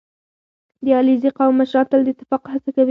•د 0.83 0.85
علیزي 0.99 1.29
قوم 1.37 1.53
مشران 1.61 1.85
تل 1.89 2.01
د 2.03 2.07
اتفاق 2.13 2.43
هڅه 2.53 2.69
کوي. 2.75 2.79